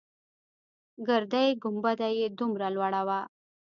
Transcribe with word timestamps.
ګردۍ 1.07 1.47
گنبده 1.63 2.07
يې 2.17 2.27
دومره 2.37 2.67
لوړه 2.75 3.01
وه. 3.07 3.19